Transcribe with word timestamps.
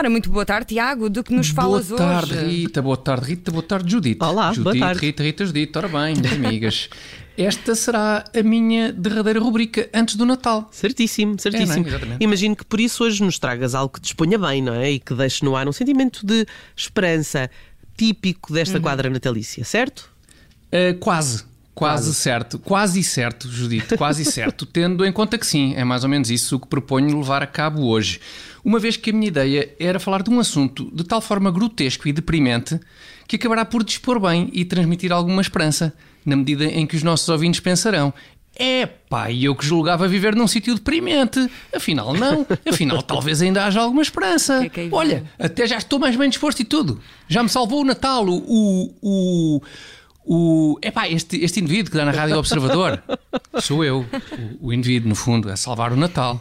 Ora, 0.00 0.08
muito 0.08 0.30
boa 0.30 0.46
tarde, 0.46 0.68
Tiago. 0.68 1.10
Do 1.10 1.22
que 1.22 1.30
nos 1.30 1.50
falas 1.50 1.88
boa 1.88 1.98
tarde, 1.98 2.32
hoje? 2.32 2.46
Rita. 2.46 2.80
Boa 2.80 2.96
tarde, 2.96 3.26
Rita. 3.26 3.50
Boa 3.50 3.62
tarde, 3.62 3.92
Judite. 3.92 4.24
Olá, 4.24 4.50
Judite, 4.50 4.62
boa 4.62 4.78
tarde. 4.78 5.00
Rita, 5.06 5.22
Rita, 5.22 5.44
Judite. 5.44 5.76
Ora 5.76 5.88
bem, 5.88 6.16
minhas 6.16 6.32
amigas. 6.32 6.88
Esta 7.36 7.74
será 7.74 8.24
a 8.34 8.42
minha 8.42 8.94
derradeira 8.94 9.38
rubrica 9.38 9.90
antes 9.92 10.16
do 10.16 10.24
Natal. 10.24 10.70
Certíssimo, 10.72 11.38
certíssimo. 11.38 11.72
É, 11.72 11.76
não 11.76 11.84
é? 11.84 11.88
Exatamente. 11.88 12.24
Imagino 12.24 12.56
que 12.56 12.64
por 12.64 12.80
isso 12.80 13.04
hoje 13.04 13.22
nos 13.22 13.38
tragas 13.38 13.74
algo 13.74 13.92
que 13.92 14.00
disponha 14.00 14.38
bem, 14.38 14.62
não 14.62 14.72
é? 14.72 14.90
E 14.90 14.98
que 14.98 15.12
deixe 15.12 15.44
no 15.44 15.54
ar 15.54 15.68
um 15.68 15.72
sentimento 15.72 16.24
de 16.24 16.46
esperança 16.74 17.50
típico 17.94 18.54
desta 18.54 18.76
Uhum. 18.76 18.82
quadra 18.82 19.10
natalícia, 19.10 19.62
certo? 19.66 20.10
Uh, 20.72 20.98
quase. 20.98 21.44
Quase 21.74 22.12
certo, 22.14 22.58
quase 22.58 23.02
certo, 23.02 23.48
Judite, 23.48 23.96
quase 23.96 24.24
certo, 24.30 24.66
tendo 24.66 25.04
em 25.04 25.12
conta 25.12 25.38
que 25.38 25.46
sim, 25.46 25.74
é 25.76 25.84
mais 25.84 26.02
ou 26.04 26.10
menos 26.10 26.30
isso 26.30 26.58
que 26.58 26.66
proponho 26.66 27.18
levar 27.18 27.42
a 27.42 27.46
cabo 27.46 27.86
hoje. 27.86 28.20
Uma 28.64 28.78
vez 28.78 28.96
que 28.96 29.10
a 29.10 29.12
minha 29.12 29.28
ideia 29.28 29.74
era 29.78 29.98
falar 29.98 30.22
de 30.22 30.30
um 30.30 30.38
assunto 30.38 30.90
de 30.92 31.04
tal 31.04 31.20
forma 31.20 31.50
grotesco 31.50 32.06
e 32.06 32.12
deprimente 32.12 32.78
que 33.26 33.36
acabará 33.36 33.64
por 33.64 33.84
dispor 33.84 34.18
bem 34.18 34.50
e 34.52 34.64
transmitir 34.64 35.12
alguma 35.12 35.40
esperança, 35.40 35.94
na 36.26 36.36
medida 36.36 36.64
em 36.64 36.84
que 36.86 36.96
os 36.96 37.02
nossos 37.02 37.28
ouvintes 37.28 37.60
pensarão: 37.60 38.12
é 38.56 38.84
pá, 38.84 39.32
eu 39.32 39.54
que 39.54 39.64
julgava 39.64 40.08
viver 40.08 40.34
num 40.34 40.48
sítio 40.48 40.74
deprimente. 40.74 41.48
Afinal, 41.74 42.12
não. 42.12 42.44
Afinal, 42.68 43.00
talvez 43.02 43.40
ainda 43.40 43.64
haja 43.64 43.80
alguma 43.80 44.02
esperança. 44.02 44.60
Que 44.60 44.66
é 44.66 44.68
que 44.68 44.80
aí 44.80 44.88
Olha, 44.90 45.24
até 45.38 45.66
já 45.66 45.78
estou 45.78 45.98
mais 45.98 46.16
bem 46.16 46.28
disposto 46.28 46.60
e 46.60 46.64
tudo. 46.64 47.00
Já 47.28 47.42
me 47.42 47.48
salvou 47.48 47.82
o 47.82 47.84
Natal, 47.84 48.26
o. 48.28 48.94
o, 49.00 49.62
o 50.32 50.78
epá, 50.80 51.08
este, 51.08 51.44
este 51.44 51.58
indivíduo 51.58 51.90
que 51.90 51.96
dá 51.96 52.04
na 52.04 52.12
Rádio 52.12 52.38
Observador 52.38 53.02
sou 53.60 53.84
eu, 53.84 54.06
o, 54.60 54.68
o 54.68 54.72
indivíduo, 54.72 55.08
no 55.08 55.16
fundo, 55.16 55.50
a 55.50 55.56
salvar 55.56 55.92
o 55.92 55.96
Natal. 55.96 56.38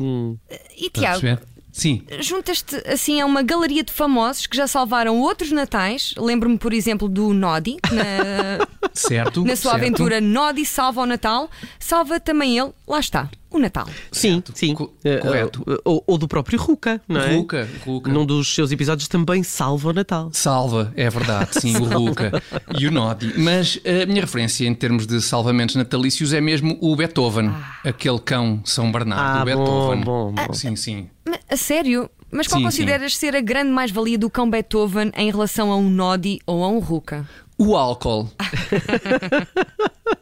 E 0.77 0.85
Estás 0.85 1.17
a 1.17 1.19
Tiago? 1.19 1.41
Sim, 1.71 2.03
juntas-te 2.19 2.75
assim 2.87 3.19
a 3.19 3.25
uma 3.25 3.41
galeria 3.41 3.83
de 3.83 3.91
famosos 3.91 4.45
que 4.45 4.55
já 4.55 4.67
salvaram 4.67 5.19
outros 5.19 5.51
natais. 5.51 6.13
Lembro-me, 6.17 6.59
por 6.59 6.71
exemplo, 6.71 7.09
do 7.09 7.33
Nodi, 7.33 7.77
na, 7.91 8.67
certo. 8.93 9.43
na 9.43 9.55
sua 9.55 9.71
certo. 9.71 9.83
aventura 9.83 10.21
Nodi 10.21 10.65
salva 10.65 11.01
o 11.01 11.05
Natal. 11.07 11.49
Salva 11.79 12.19
também 12.19 12.59
ele, 12.59 12.71
lá 12.87 12.99
está, 12.99 13.27
o 13.51 13.57
Natal. 13.59 13.87
Sim, 14.11 14.33
Certo, 14.33 14.51
sim. 14.55 14.73
co- 14.75 14.93
Eh, 15.03 15.17
correto. 15.17 15.63
eh, 15.67 15.77
ou, 15.83 16.03
ou 16.05 16.17
do 16.17 16.27
próprio 16.27 16.59
Ruka, 16.59 17.01
não 17.07 17.19
é? 17.19 17.35
Ruka, 17.35 17.67
Ruka. 17.85 18.11
Num 18.11 18.25
dos 18.25 18.53
seus 18.53 18.71
episódios 18.71 19.07
também 19.07 19.41
salva 19.43 19.89
o 19.89 19.93
Natal. 19.93 20.29
Salva, 20.33 20.93
é 20.95 21.09
verdade, 21.09 21.55
sim, 21.59 21.75
o 21.77 21.83
Ruka 21.89 22.31
e 22.77 22.87
o 22.87 22.91
Nodi. 22.91 23.33
Mas 23.37 23.79
a 23.85 24.05
minha 24.05 24.21
referência 24.21 24.67
em 24.67 24.73
termos 24.75 25.07
de 25.07 25.21
salvamentos 25.21 25.75
natalícios 25.75 26.31
é 26.33 26.39
mesmo 26.41 26.77
o 26.81 26.95
Beethoven, 26.95 27.51
aquele 27.83 28.19
cão 28.19 28.61
São 28.65 28.91
Bernardo, 28.91 29.39
Ah, 29.39 29.41
o 29.41 29.45
Beethoven. 29.45 30.01
bom, 30.03 30.31
bom, 30.31 30.45
bom. 30.47 30.53
Sim, 30.53 30.75
sim. 30.75 31.09
Mas, 31.27 31.39
A 31.49 31.57
sério? 31.57 32.09
Mas 32.31 32.47
qual 32.47 32.59
Sim, 32.59 32.65
consideras 32.65 33.17
ser 33.17 33.35
a 33.35 33.41
grande 33.41 33.71
mais-valia 33.71 34.15
do 34.17 34.29
cão 34.29 34.47
Beethoven 34.47 35.11
em 35.17 35.31
relação 35.31 35.71
a 35.71 35.75
um 35.77 35.89
Nodi 35.89 36.39
ou 36.45 36.63
a 36.63 36.67
um 36.67 36.77
Ruka? 36.77 37.27
O 37.57 37.75
álcool. 37.75 38.29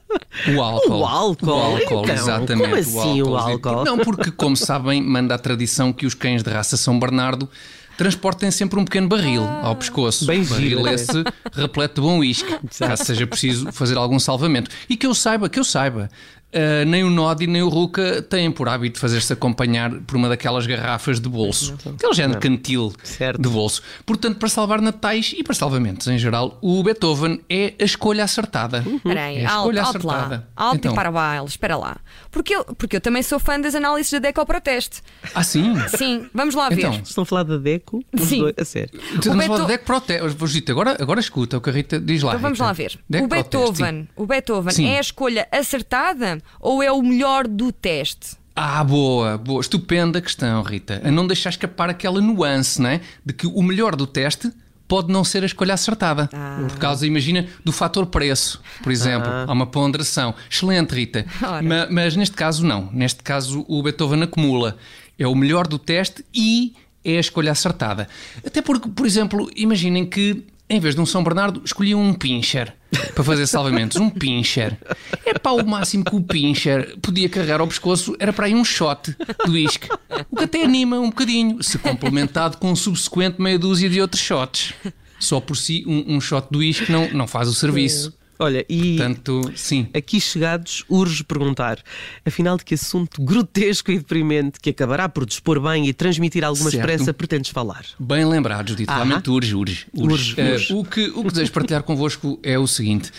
O 0.55 0.61
álcool. 0.61 0.99
O 0.99 1.05
álcool? 1.05 1.47
O 1.49 1.53
álcool, 1.53 2.01
Então, 2.03 2.13
exatamente. 2.15 2.63
como 2.69 2.75
assim 2.75 3.21
o 3.21 3.35
álcool? 3.37 3.69
álcool? 3.69 3.85
Não, 3.85 3.97
porque, 3.99 4.29
como 4.31 4.55
sabem, 4.55 5.01
manda 5.01 5.33
a 5.35 5.37
tradição 5.39 5.91
que 5.91 6.05
os 6.05 6.13
cães 6.13 6.43
de 6.43 6.49
raça 6.49 6.77
São 6.77 6.99
Bernardo 6.99 7.49
transportem 7.97 8.51
sempre 8.51 8.79
um 8.79 8.85
pequeno 8.85 9.07
barril 9.07 9.43
ao 9.63 9.75
pescoço. 9.75 10.25
Bem 10.27 10.43
barril 10.43 10.77
giro, 10.79 10.87
esse 10.87 11.23
repleto 11.53 11.95
de 11.99 12.07
bom 12.07 12.19
uísque, 12.19 12.55
caso 12.77 13.03
seja 13.05 13.25
preciso 13.25 13.71
fazer 13.71 13.97
algum 13.97 14.19
salvamento. 14.19 14.69
E 14.87 14.95
que 14.95 15.07
eu 15.07 15.15
saiba, 15.15 15.49
que 15.49 15.59
eu 15.59 15.63
saiba, 15.63 16.07
ah, 16.53 16.85
nem 16.85 17.03
o 17.03 17.09
Nodi 17.09 17.45
nem 17.47 17.61
o 17.61 17.69
Ruka 17.69 18.21
têm 18.21 18.51
por 18.51 18.67
hábito 18.69 18.99
fazer-se 18.99 19.31
acompanhar 19.33 19.91
por 20.01 20.15
uma 20.17 20.29
daquelas 20.29 20.65
garrafas 20.65 21.19
de 21.19 21.27
bolso. 21.29 21.75
Aquele 21.95 22.13
género 22.13 22.39
cantil 22.39 22.93
Certo. 23.03 23.41
de 23.41 23.49
bolso. 23.49 23.81
Portanto, 24.05 24.37
para 24.37 24.49
salvar 24.49 24.81
natais 24.81 25.33
e 25.37 25.43
para 25.43 25.53
salvamentos 25.53 26.07
em 26.07 26.17
geral, 26.17 26.57
o 26.61 26.81
Beethoven 26.83 27.41
é 27.49 27.73
a 27.79 27.83
escolha 27.83 28.23
acertada. 28.23 28.83
Aí, 29.05 29.39
É 29.39 29.45
a 29.45 29.51
alto, 29.53 29.71
escolha 29.71 29.83
alto 29.83 30.07
lá. 30.07 30.13
acertada. 30.15 30.47
Alto 30.55 30.75
Então, 30.77 30.91
e 30.91 30.95
para 30.95 31.11
baile, 31.11 31.45
espera 31.45 31.75
lá. 31.77 31.97
Porque 32.31 32.55
eu, 32.55 32.63
porque 32.63 32.95
eu 32.95 33.01
também 33.01 33.21
sou 33.23 33.39
fã 33.39 33.59
das 33.59 33.75
análises 33.75 34.11
da 34.13 34.19
Deco 34.19 34.39
ao 34.39 34.45
Proteste. 34.45 35.01
Ah, 35.35 35.43
sim? 35.43 35.73
Sim, 35.97 36.27
vamos 36.33 36.55
lá 36.55 36.69
ver. 36.69 36.79
Então, 36.79 36.91
Estão 37.03 37.21
a 37.23 37.25
falar 37.25 37.43
da 37.43 37.57
Deco? 37.57 38.03
Sim. 38.17 38.41
dois, 38.41 38.55
a 38.57 38.65
sério. 38.65 38.99
Estamos 39.15 39.27
a 39.27 39.31
falar 39.31 39.47
Beto- 39.47 39.61
de 39.61 39.67
Deck 39.67 39.85
Proteste. 39.85 40.45
Rita, 40.57 40.71
agora, 40.71 40.97
agora 40.99 41.19
escuta 41.19 41.57
o 41.57 41.61
que 41.61 41.69
a 41.69 41.73
Rita 41.73 41.99
diz 41.99 42.23
lá. 42.23 42.31
Então 42.31 42.41
vamos 42.41 42.57
Rita. 42.57 42.65
lá 42.67 42.73
ver. 42.73 42.99
Deck 43.09 43.25
o 43.25 43.27
Proteste, 43.27 43.57
Beethoven, 43.57 44.01
sim. 44.03 44.07
o 44.15 44.25
Beethoven 44.25 44.73
Sim. 44.73 44.87
é 44.87 44.97
a 44.97 45.01
escolha 45.01 45.47
acertada 45.51 46.36
ou 46.59 46.81
é 46.83 46.91
o 46.91 47.01
melhor 47.01 47.47
do 47.47 47.71
teste? 47.71 48.35
Ah, 48.55 48.83
boa, 48.83 49.37
boa. 49.37 49.61
Estupenda 49.61 50.19
questão, 50.21 50.63
Rita. 50.63 51.01
A 51.03 51.11
não 51.11 51.27
deixar 51.27 51.49
escapar 51.51 51.89
aquela 51.89 52.19
nuance, 52.19 52.81
não 52.81 52.89
é? 52.89 53.01
De 53.25 53.31
que 53.33 53.45
o 53.45 53.61
melhor 53.61 53.95
do 53.95 54.07
teste 54.07 54.51
pode 54.87 55.11
não 55.11 55.23
ser 55.23 55.43
a 55.43 55.45
escolha 55.45 55.73
acertada. 55.75 56.27
Ah. 56.33 56.65
Por 56.67 56.77
causa, 56.79 57.05
imagina, 57.05 57.45
do 57.63 57.71
fator 57.71 58.05
preço, 58.07 58.61
por 58.81 58.91
exemplo. 58.91 59.29
Há 59.29 59.51
uma 59.51 59.67
ponderação. 59.67 60.33
Excelente, 60.49 60.91
Rita. 60.95 61.25
Ma- 61.63 61.87
Mas, 61.91 62.15
neste 62.15 62.35
caso, 62.35 62.65
não. 62.65 62.89
Neste 62.91 63.21
caso, 63.21 63.63
o 63.67 63.83
Beethoven 63.83 64.23
acumula. 64.23 64.77
É 65.19 65.27
o 65.27 65.35
melhor 65.35 65.67
do 65.67 65.77
teste 65.77 66.25
e 66.33 66.73
é 67.05 67.17
a 67.17 67.19
escolha 67.19 67.51
acertada. 67.51 68.07
Até 68.45 68.61
porque, 68.61 68.89
por 68.89 69.05
exemplo, 69.05 69.49
imaginem 69.55 70.05
que 70.05 70.43
em 70.69 70.79
vez 70.79 70.95
de 70.95 71.01
um 71.01 71.05
São 71.05 71.23
Bernardo, 71.23 71.61
escolhiam 71.63 72.01
um 72.01 72.13
pincher 72.13 72.75
para 73.13 73.23
fazer 73.23 73.47
salvamentos. 73.47 73.97
Um 73.97 74.09
pincher. 74.09 74.77
É 75.25 75.33
pá, 75.33 75.51
o 75.51 75.65
máximo 75.65 76.03
que 76.03 76.15
o 76.15 76.21
pincher 76.21 76.97
podia 77.01 77.29
carregar 77.29 77.61
ao 77.61 77.67
pescoço 77.67 78.15
era 78.19 78.33
para 78.33 78.47
aí 78.47 78.55
um 78.55 78.65
shot 78.65 79.15
de 79.45 79.51
uísque. 79.51 79.87
O 80.29 80.35
que 80.35 80.43
até 80.43 80.63
anima 80.63 80.99
um 80.99 81.09
bocadinho, 81.09 81.63
se 81.63 81.77
complementado 81.77 82.57
com 82.57 82.71
um 82.71 82.75
subsequente 82.75 83.41
meia 83.41 83.57
dúzia 83.57 83.89
de 83.89 84.01
outros 84.01 84.21
shots. 84.21 84.73
Só 85.19 85.39
por 85.39 85.55
si, 85.55 85.83
um, 85.87 86.15
um 86.15 86.21
shot 86.21 86.47
de 86.51 86.57
uísque 86.57 86.91
não, 86.91 87.09
não 87.11 87.27
faz 87.27 87.47
o 87.47 87.53
serviço. 87.53 88.16
Olha, 88.39 88.65
e 88.69 88.97
Portanto, 88.97 89.51
sim. 89.55 89.87
aqui 89.93 90.21
chegados, 90.21 90.83
urge 90.87 91.23
perguntar, 91.23 91.79
afinal 92.25 92.57
de 92.57 92.63
que 92.63 92.75
assunto 92.75 93.21
grotesco 93.23 93.91
e 93.91 93.97
deprimente 93.97 94.59
que 94.59 94.69
acabará 94.69 95.09
por 95.09 95.25
dispor 95.25 95.59
bem 95.59 95.87
e 95.87 95.93
transmitir 95.93 96.43
alguma 96.43 96.69
Certo. 96.69 96.83
esperança 96.83 97.13
pretendes 97.13 97.49
falar? 97.51 97.85
Bem 97.99 98.25
lembrado, 98.25 98.69
Judito. 98.69 98.91
Realmente 98.91 99.29
urge, 99.29 99.55
urge. 99.55 99.87
urge. 99.93 100.35
Urge, 100.35 100.41
urge. 100.41 100.73
o, 100.73 100.83
que, 100.83 101.09
o 101.09 101.23
que 101.23 101.29
desejo 101.31 101.51
partilhar 101.51 101.83
convosco 101.83 102.39
é 102.43 102.57
o 102.59 102.67
seguinte. 102.67 103.11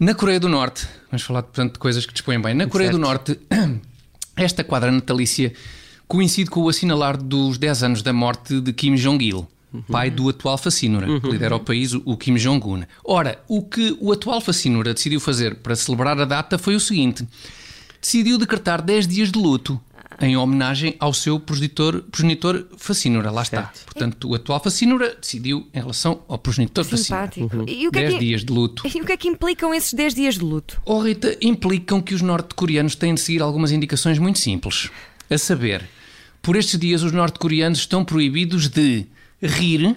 Na 0.00 0.14
Coreia 0.14 0.40
do 0.40 0.48
Norte, 0.48 0.88
vamos 1.10 1.22
falar 1.22 1.42
portanto 1.42 1.74
de 1.74 1.78
coisas 1.78 2.04
que 2.06 2.12
dispõem 2.12 2.40
bem. 2.40 2.54
Na 2.54 2.66
Coreia 2.66 2.90
do 2.90 2.98
Norte, 2.98 3.38
esta 4.34 4.64
quadra 4.64 4.90
natalícia 4.90 5.52
coincide 6.08 6.50
com 6.50 6.62
o 6.62 6.68
assinalar 6.68 7.16
dos 7.16 7.56
10 7.58 7.82
anos 7.84 8.02
da 8.02 8.12
morte 8.12 8.60
de 8.60 8.72
Kim 8.72 8.94
Jong-il. 8.96 9.46
Pai 9.90 10.10
do 10.10 10.28
atual 10.28 10.58
fascínora, 10.58 11.20
que 11.20 11.28
lidera 11.28 11.56
o 11.56 11.60
país, 11.60 11.94
o 11.94 12.16
Kim 12.16 12.34
Jong-un. 12.34 12.82
Ora, 13.04 13.42
o 13.48 13.62
que 13.62 13.96
o 14.00 14.12
atual 14.12 14.40
fascínora 14.40 14.92
decidiu 14.92 15.20
fazer 15.20 15.56
para 15.56 15.74
celebrar 15.74 16.18
a 16.20 16.24
data 16.24 16.58
foi 16.58 16.74
o 16.74 16.80
seguinte: 16.80 17.26
decidiu 18.00 18.38
decretar 18.38 18.82
10 18.82 19.06
dias 19.06 19.32
de 19.32 19.38
luto 19.38 19.80
em 20.20 20.36
homenagem 20.36 20.94
ao 20.98 21.12
seu 21.12 21.38
progenitor, 21.40 22.02
progenitor 22.02 22.66
Facínora. 22.76 23.30
Lá 23.30 23.42
está. 23.42 23.62
Certo. 23.62 23.84
Portanto, 23.86 24.28
o 24.28 24.34
atual 24.34 24.62
Facínora 24.62 25.16
decidiu 25.20 25.68
em 25.72 25.80
relação 25.80 26.22
ao 26.28 26.38
progenitor 26.38 26.84
Facínora. 26.84 27.30
E, 27.66 27.88
o 27.88 27.90
que 27.90 27.98
é 27.98 28.02
10 28.02 28.14
que, 28.14 28.18
dias 28.20 28.44
de 28.44 28.52
luto. 28.52 28.82
e 28.86 29.00
o 29.00 29.04
que 29.04 29.12
é 29.12 29.16
que 29.16 29.28
implicam 29.28 29.74
esses 29.74 29.92
10 29.92 30.14
dias 30.14 30.34
de 30.34 30.44
luto? 30.44 30.80
Oh, 30.84 31.00
Rita, 31.00 31.36
implicam 31.40 32.00
que 32.00 32.14
os 32.14 32.22
norte-coreanos 32.22 32.94
têm 32.94 33.14
de 33.14 33.20
seguir 33.20 33.42
algumas 33.42 33.72
indicações 33.72 34.18
muito 34.18 34.38
simples. 34.38 34.90
A 35.30 35.38
saber, 35.38 35.88
por 36.40 36.56
estes 36.56 36.78
dias 36.78 37.02
os 37.02 37.12
norte-coreanos 37.12 37.78
estão 37.80 38.04
proibidos 38.04 38.68
de 38.68 39.06
rir, 39.42 39.96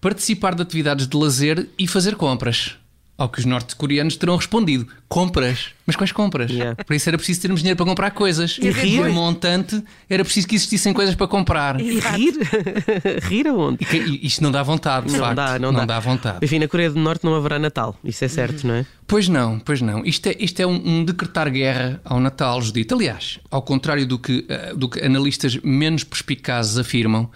participar 0.00 0.54
de 0.54 0.62
atividades 0.62 1.06
de 1.06 1.16
lazer 1.16 1.68
e 1.78 1.86
fazer 1.86 2.14
compras. 2.16 2.76
Ao 3.16 3.28
que 3.28 3.38
os 3.38 3.44
norte-coreanos 3.44 4.16
terão 4.16 4.34
respondido: 4.34 4.88
compras. 5.08 5.66
Mas 5.86 5.94
quais 5.94 6.10
compras? 6.10 6.50
Yeah. 6.50 6.74
Para 6.84 6.96
isso 6.96 7.08
era 7.08 7.16
preciso 7.16 7.42
termos 7.42 7.60
dinheiro 7.60 7.76
para 7.76 7.86
comprar 7.86 8.10
coisas. 8.10 8.58
E 8.60 8.68
rir? 8.72 8.96
por 8.98 9.08
montante 9.10 9.80
era 10.10 10.24
preciso 10.24 10.48
que 10.48 10.56
existissem 10.56 10.92
coisas 10.92 11.14
para 11.14 11.28
comprar. 11.28 11.80
E 11.80 12.00
rir? 12.00 12.34
rir 13.30 13.46
aonde? 13.46 13.78
E 13.80 13.84
que- 13.84 13.98
e 13.98 14.26
isto 14.26 14.42
não 14.42 14.50
dá 14.50 14.64
vontade, 14.64 15.06
de 15.06 15.12
Não 15.12 15.20
facto. 15.20 15.36
dá, 15.36 15.58
não, 15.60 15.86
dá. 15.86 16.00
vontade. 16.00 16.38
Enfim, 16.44 16.58
na 16.58 16.66
Coreia 16.66 16.90
do 16.90 16.98
Norte 16.98 17.22
não 17.24 17.36
haverá 17.36 17.56
Natal, 17.56 17.96
isso 18.02 18.24
é 18.24 18.26
certo, 18.26 18.66
não 18.66 18.74
é? 18.74 18.86
Pois 19.06 19.28
não, 19.28 19.60
pois 19.60 19.80
não. 19.80 20.04
Isto 20.04 20.30
é, 20.30 20.36
isto 20.40 20.58
é 20.58 20.66
um, 20.66 20.82
um 20.84 21.04
decretar 21.04 21.48
guerra 21.52 22.00
ao 22.04 22.18
Natal, 22.18 22.60
Judito. 22.60 22.96
Aliás, 22.96 23.38
ao 23.48 23.62
contrário 23.62 24.08
do 24.08 24.18
que, 24.18 24.44
eh, 24.48 24.74
do 24.74 24.88
que 24.88 24.98
analistas 25.00 25.56
menos 25.62 26.02
perspicazes 26.02 26.78
afirmam, 26.78 27.30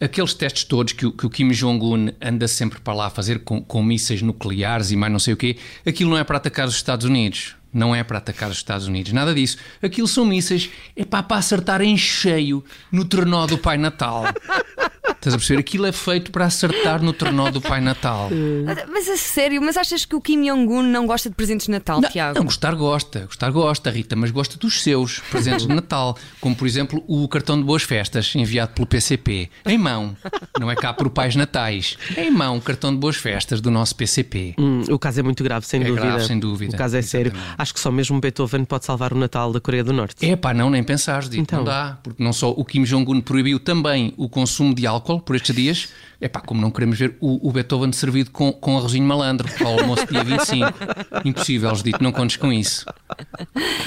aqueles 0.00 0.32
testes 0.34 0.64
todos 0.64 0.92
que, 0.92 1.06
o- 1.06 1.12
que 1.12 1.26
o 1.26 1.30
Kim 1.30 1.48
Jong-un 1.50 2.10
anda 2.20 2.48
sempre 2.48 2.80
para 2.80 2.94
lá 2.94 3.06
a 3.06 3.10
fazer 3.10 3.40
com, 3.40 3.62
com 3.62 3.82
mísseis 3.82 4.22
nucleares 4.22 4.90
e 4.90 4.96
mais 4.96 5.12
não 5.12 5.18
sei 5.18 5.34
o 5.34 5.36
quê, 5.36 5.56
aquilo 5.86 6.10
não 6.10 6.18
é 6.18 6.24
para 6.24 6.36
atacar 6.38 6.66
os 6.66 6.74
Estados 6.74 7.04
Unidos. 7.06 7.54
Não 7.72 7.94
é 7.94 8.02
para 8.02 8.18
atacar 8.18 8.50
os 8.50 8.56
Estados 8.56 8.88
Unidos, 8.88 9.12
nada 9.12 9.32
disso. 9.32 9.56
Aquilo 9.80 10.08
são 10.08 10.24
mísseis, 10.24 10.68
é 10.96 11.04
para, 11.04 11.22
para 11.22 11.36
acertar 11.36 11.80
em 11.80 11.96
cheio 11.96 12.64
no 12.90 13.04
trenó 13.04 13.46
do 13.46 13.56
Pai 13.56 13.78
Natal. 13.78 14.24
Estás 15.20 15.34
a 15.34 15.36
perceber? 15.36 15.60
Aquilo 15.60 15.84
é 15.86 15.92
feito 15.92 16.30
para 16.30 16.46
acertar 16.46 17.02
no 17.02 17.12
trenó 17.12 17.50
do 17.50 17.60
Pai 17.60 17.78
Natal. 17.78 18.30
Mas 18.90 19.06
a 19.06 19.16
sério, 19.18 19.60
mas 19.60 19.76
achas 19.76 20.04
que 20.06 20.14
o 20.16 20.20
Kim 20.20 20.42
Jong-un 20.44 20.82
não 20.82 21.06
gosta 21.06 21.28
de 21.28 21.34
presentes 21.36 21.66
de 21.66 21.72
Natal, 21.72 22.00
Tiago? 22.02 22.38
Não, 22.38 22.44
gostar 22.46 22.74
gosta, 22.74 23.20
gostar 23.26 23.50
gosta, 23.50 23.90
Rita, 23.90 24.16
mas 24.16 24.30
gosta 24.30 24.56
dos 24.58 24.82
seus 24.82 25.18
presentes 25.30 25.66
de 25.66 25.74
Natal, 25.74 26.16
como 26.40 26.54
por 26.56 26.66
exemplo 26.66 27.02
o 27.06 27.26
cartão 27.28 27.56
de 27.58 27.64
boas 27.64 27.82
festas 27.82 28.34
enviado 28.34 28.72
pelo 28.72 28.86
PCP, 28.86 29.50
em 29.66 29.76
mão. 29.78 30.16
Não 30.58 30.70
é 30.70 30.74
cá 30.76 30.92
por 30.92 31.10
pais 31.10 31.36
natais, 31.36 31.96
é 32.16 32.24
em 32.24 32.30
mão, 32.30 32.56
o 32.56 32.60
cartão 32.60 32.92
de 32.92 32.98
boas 32.98 33.16
festas 33.16 33.60
do 33.60 33.70
nosso 33.70 33.94
PCP. 33.96 34.54
Hum, 34.58 34.82
o 34.90 34.98
caso 34.98 35.20
é 35.20 35.22
muito 35.22 35.42
grave, 35.44 35.66
sem 35.66 35.82
É 35.82 35.84
dúvida. 35.84 36.06
grave, 36.06 36.24
sem 36.26 36.38
dúvida. 36.38 36.74
O 36.74 36.78
caso 36.78 36.96
é 36.96 37.02
sério. 37.02 37.32
Exatamente. 37.32 37.54
Acho 37.58 37.74
que 37.74 37.80
só 37.80 37.90
mesmo 37.90 38.18
Beethoven 38.20 38.64
pode 38.64 38.84
salvar 38.86 39.12
o 39.12 39.16
Natal 39.18 39.52
da 39.52 39.60
Coreia 39.60 39.84
do 39.84 39.92
Norte. 39.92 40.24
É 40.26 40.34
pá, 40.36 40.54
não, 40.54 40.70
nem 40.70 40.82
pensares, 40.82 41.28
dito, 41.28 41.42
Então. 41.42 41.58
não 41.58 41.64
dá, 41.66 41.98
porque 42.02 42.22
não 42.22 42.32
só 42.32 42.50
o 42.50 42.64
Kim 42.64 42.84
Jong-un 42.84 43.20
proibiu 43.20 43.58
também 43.60 44.14
o 44.16 44.28
consumo 44.28 44.74
de 44.74 44.86
álcool 44.86 45.09
por 45.18 45.34
estes 45.34 45.56
dias, 45.56 45.88
é 46.20 46.28
pá, 46.28 46.40
como 46.40 46.60
não 46.60 46.70
queremos 46.70 46.98
ver 46.98 47.16
o, 47.20 47.48
o 47.48 47.52
Beethoven 47.52 47.92
servido 47.92 48.30
com, 48.30 48.52
com 48.52 48.76
arrozinho 48.76 49.04
malandro 49.04 49.48
ao 49.64 49.80
almoço 49.80 50.06
dia 50.06 50.22
25. 50.22 50.72
Impossível, 51.24 51.72
dito, 51.72 52.02
não 52.02 52.12
contes 52.12 52.36
com 52.36 52.52
isso. 52.52 52.84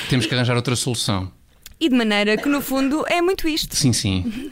Temos 0.10 0.26
que 0.26 0.34
arranjar 0.34 0.56
outra 0.56 0.76
solução. 0.76 1.32
E 1.80 1.90
de 1.90 1.96
maneira 1.96 2.36
que, 2.38 2.50
no 2.50 2.62
fundo, 2.62 3.06
é 3.08 3.22
muito 3.22 3.48
isto. 3.48 3.76
Sim, 3.76 3.94
sim. 3.94 4.52